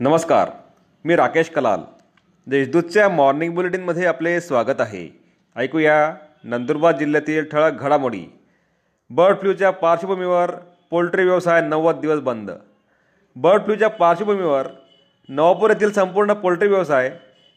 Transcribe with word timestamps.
नमस्कार 0.00 0.50
मी 1.04 1.16
राकेश 1.16 1.50
कलाल. 1.50 1.80
देशदूतच्या 2.46 3.08
मॉर्निंग 3.08 3.54
बुलेटिनमध्ये 3.54 4.06
आपले 4.06 4.40
स्वागत 4.40 4.80
आहे. 4.80 5.20
ऐकूया 5.56 6.14
नंदुरबार 6.44 6.96
जिल्ह्यातील 6.96 7.44
ठळक 7.44 7.72
घडामोडी. 7.72 8.24
बर्ड 9.10 9.36
फ्लूच्या 9.40 9.70
पार्श्वभूमीवर 9.70 10.50
पोल्ट्री 10.90 11.24
व्यवसाय 11.24 11.60
नव्वद 11.60 12.00
दिवस 12.00 12.20
बंद. 12.20 12.50
बर्ड 13.36 13.62
फ्लूच्या 13.62 13.88
पार्श्वभूमीवर 13.88 14.66
नवापूर 15.28 15.70
येथील 15.70 15.92
संपूर्ण 15.92 16.32
पोल्ट्री 16.32 16.68
व्यवसाय 16.68 17.10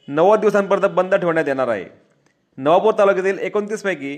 नव्वद 0.08 0.40
दिवसांपर्यंत 0.40 0.94
बंद 0.96 1.16
ठेवण्यात 1.16 1.48
येणार 1.48 1.68
आहे. 1.68 1.86
नवापूर 2.58 2.94
तालुक्यातील 3.00 3.40
एकोणतीसपैकी 3.40 4.18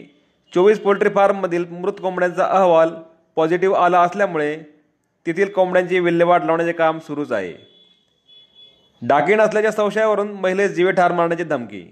चोवीस 0.54 0.80
पोल्ट्री 0.80 1.10
फार्ममधील 1.10 1.66
मृत 1.72 1.94
कोंबड्यांचा 2.02 2.46
अहवाल 2.46 2.90
पॉझिटिव्ह 3.36 3.78
आला 3.78 4.02
असल्यामुळे 4.02 4.58
तेथील 5.26 5.52
कोंबड्यांची 5.52 6.00
विल्हेवाट 6.00 6.44
लावण्याचे 6.44 6.72
काम 6.72 7.00
सुरूच 7.00 7.32
आहे. 7.32 7.69
डाकीण 9.02 9.42
असल्याच्या 9.42 9.72
संशयावरून 9.72 10.32
महिलेस 10.32 10.72
जीवे 10.72 10.92
ठार 10.92 11.12
मारण्याची 11.12 11.44
धमकी. 11.44 11.86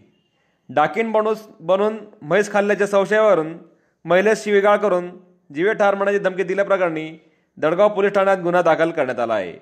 डाकीण 0.70 1.12
बनूस 1.12 1.48
बनून 1.60 1.98
म्हैस 2.22 2.52
खाल्ल्याच्या 2.52 2.88
संशयावरून 2.88 3.58
महिलेस 4.06 4.44
शिवीगाळ 4.44 4.78
करून 4.78 5.10
जीवे 5.56 5.74
ठार 5.74 5.96
मारण्याची 5.96 6.20
धमकी 6.20 6.44
दिल्याप्रकरणी 6.44 7.12
दडगाव 7.58 7.90
पोलीस 7.90 8.12
ठाण्यात 8.12 8.38
गुन्हा 8.38 8.62
दाखल 8.62 8.92
करण्यात 8.92 9.20
आला 9.20 9.34
आहे. 9.34 9.54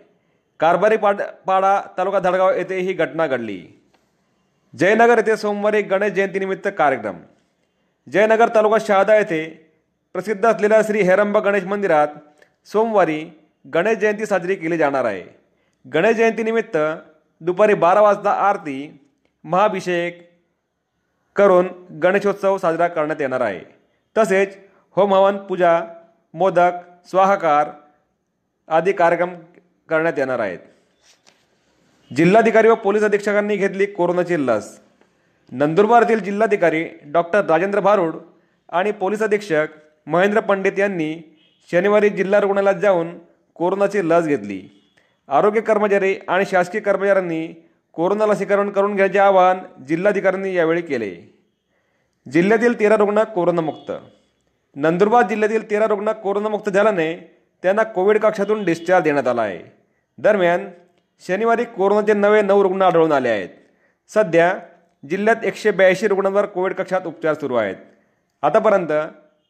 कारभारी 0.59 0.98
पाड 0.98 1.21
पाडा 1.48 1.81
तालुका 1.98 2.20
धडगाव 2.20 2.54
येथे 2.54 2.80
ही 2.80 2.94
घटना 2.94 3.27
घडली. 3.27 3.62
जयनगर 4.77 5.18
येथे 5.18 5.38
सोमवारी 5.38 5.82
गणेश 5.82 6.12
जयंतीनिमित्त 6.12 6.68
कार्यक्रम. 6.77 7.16
जयनगर 8.12 8.48
तालुका 8.55 8.77
शहादा 8.82 9.16
येथे 9.16 9.43
प्रसिद्ध 10.13 10.46
असलेल्या 10.46 10.82
श्री 10.82 11.02
हेरंबा 11.02 11.40
गणेश 11.40 11.63
मंदिरात 11.63 12.07
सोमवारी 12.66 13.26
गणेश 13.73 13.98
जयंती 13.98 14.26
साजरी 14.26 14.55
केली 14.55 14.77
जाणार 14.77 15.05
आहे. 15.05 15.23
गणेश 15.93 16.16
जयंतीनिमित्त 16.16 16.77
दुपारी 17.41 17.74
बारा 17.74 18.02
वाजता 18.02 18.32
आरती 18.32 19.00
महाभिषेक 19.44 20.30
करून 21.36 21.68
गणेशोत्सव 22.04 22.58
साजरा 22.58 22.88
करण्यात 22.88 23.22
येणार 23.22 23.42
आहे. 23.42 23.62
तसेच 24.18 24.58
होम 24.92 25.14
हवन 25.14 25.38
पूजा 25.38 25.82
मोदक 26.34 26.72
स्वाहाकार 27.10 27.70
आदी 28.68 28.92
कार्यक्रम 28.92 29.30
करण्यात 29.90 30.14
येणार 30.18 30.40
आहेत. 30.40 30.60
जिल्हाधिकारी 32.16 32.68
व 32.68 32.76
पोलीस 32.76 33.04
अधीक्षकांनी 33.04 33.55
घेतली 33.55 33.86
कोरोनाची 33.86 34.48
लस. 34.48 34.80
नंदुरबारतील 35.52 36.20
जिल्हाधिकारी 36.20 36.86
डॉक्टर 37.05 37.46
राजेंद्र 37.46 37.80
भारूड 37.80 38.16
आणि 38.70 38.92
पोलीस 38.92 39.22
अधीक्षक 39.22 39.68
महेंद्र 40.08 40.40
पंडित 40.40 40.80
यांनी 40.80 41.38
शनिवारी 41.72 42.10
जिल्हा 42.10 42.40
रुग्णालयात 42.40 42.76
जाऊन 42.76 43.18
कोरोनाची 43.55 44.10
लस 44.10 44.26
घेतली. 44.26 44.85
आरोग्य 45.27 45.62
कर्मचारी 45.62 46.15
आणि 46.27 46.45
शासकीय 46.45 46.81
कर्मचाऱ्यांनी 46.81 47.68
कोरोना 47.93 48.26
लसीकरण 48.26 48.70
करून 48.70 48.95
घ्यायचे 48.95 49.20
आवाहन 49.20 49.85
जिल्हाधिकाऱ्यांनी 49.85 50.55
यावेळी 50.55 50.81
केले. 50.81 51.37
जिल्ह्यातील 52.31 52.79
तेरा 52.79 52.95
रुग्ण 52.95 53.23
कोरोनामुक्त. 53.23 53.91
नंदुरबार 54.76 55.27
जिल्ह्यातील 55.27 55.70
तेरा 55.70 55.85
रुग्ण 55.85 56.12
कोरोनामुक्त 56.12 56.70
झाल्याने 56.70 57.37
त्यांना 57.63 57.84
कोविड 57.84 58.20
कक्षातून 58.20 58.63
डिस्चार्ज 58.63 59.03
देण्यात 59.03 59.27
आला 59.27 59.41
आहे. 59.41 59.59
दरम्यान 60.18 60.70
शनिवारी 61.27 61.63
कोरोनाचे 61.63 62.13
नवे 62.13 62.41
नऊ 62.41 62.63
रुग्ण 62.63 62.81
आढळून 62.81 63.12
आले 63.12 63.29
आहेत. 63.29 63.49
सध्या 64.07 64.53
जिल्ह्यात 65.09 65.46
एकशे 65.46 65.72
ब्याऐंशी 65.72 66.07
रुग्णांवर 66.07 66.46
कोविड 66.46 66.73
कक्षात 66.73 67.01
उपचार 67.06 67.34
सुरू 67.34 67.56
आहेत. 67.56 67.75
आतापर्यंत 68.41 68.91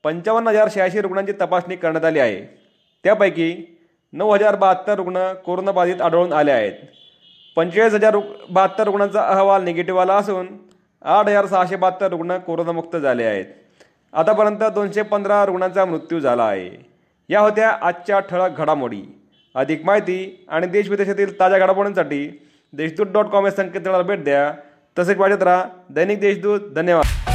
पंचावन्न 0.03 0.47
हजार 0.47 0.67
शहाऐंशी 0.71 1.01
रुग्णांची 1.01 1.31
तपासणी 1.31 1.75
करण्यात 1.75 2.05
आली 2.05 2.19
आहे. 2.19 2.61
त्यापैकी 3.03 3.74
नऊ 4.15 4.33
हजार 4.33 4.55
बहात्तर 4.55 4.95
रुग्ण 4.95 5.33
कोरोनाबाधित 5.33 6.01
आढळून 6.01 6.33
आले 6.33 6.51
आहेत. 6.51 6.73
पंचेचाळीस 7.55 7.93
हजार 7.93 8.13
रु 8.13 8.21
बहात्तर 8.49 8.83
रुग्णांचा 8.83 9.21
अहवाल 9.27 9.63
निगेटिव्ह 9.63 10.01
आला 10.01 10.15
असून 10.15 10.47
आठ 11.01 11.27
हजार 11.27 11.45
सहाशे 11.45 11.75
बहात्तर 11.75 12.07
रुग्ण 12.07 12.37
कोरोनामुक्त 12.37 12.97
झाले 12.97 13.23
आहेत. 13.23 13.45
आतापर्यंत 14.13 14.63
दोनशे 14.63 15.01
पंधरा 15.01 15.45
रुग्णांचा 15.45 15.85
मृत्यू 15.85 16.19
झाला 16.19 16.43
आहे. 16.43 16.89
या 17.29 17.39
होत्या 17.39 17.69
आजच्या 17.81 18.19
ठळक 18.19 18.57
घडामोडी. 18.57 19.01
अधिक 19.55 19.85
माहिती 19.85 20.45
आणि 20.49 20.67
देश 20.67 20.89
विदेशातील 20.89 21.39
ताज्या 21.39 21.59
घडामोडींसाठी 21.59 22.49
देशदूत 22.73 23.07
डॉट 23.07 23.25
कॉम 23.25 23.45
या 23.45 23.51
संकेतस्थळाला 23.51 24.03
भेट 24.03 24.23
द्या. 24.23 24.53
तसेच 24.99 25.17
वाजत 25.17 25.43
राहा 25.43 25.65
दैनिक 25.89 26.19
देशदूत. 26.19 26.59
धन्यवाद. 26.75 27.34